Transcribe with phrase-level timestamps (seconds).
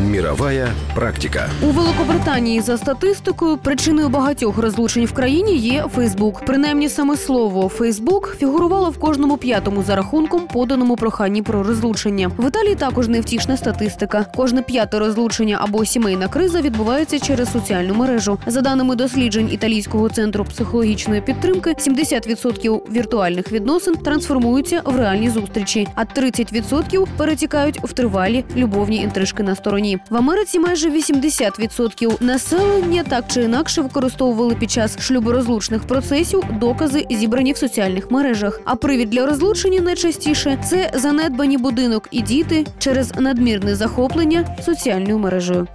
[0.00, 1.48] Мировая практика.
[1.62, 6.44] У Великобританії за статистикою причиною багатьох розлучень в країні є Фейсбук.
[6.46, 12.30] Принаймні саме слово Фейсбук фігурувало в кожному п'ятому за рахунком поданому проханні про розлучення.
[12.38, 14.26] В Італії також невтішна статистика.
[14.36, 18.38] Кожне п'яте розлучення або сімейна криза відбувається через соціальну мережу.
[18.46, 26.04] За даними досліджень італійського центру психологічної підтримки, 70% віртуальних відносин трансформуються в реальні зустрічі, а
[26.04, 29.87] 30% перетікають в тривалі любовні інтрижки на стороні.
[30.10, 37.52] В Америці майже 80% населення так чи інакше використовували під час шлюборозлучних процесів докази, зібрані
[37.52, 38.60] в соціальних мережах.
[38.64, 45.66] А привід для розлучення найчастіше це занедбані будинок і діти через надмірне захоплення соціальною мережею.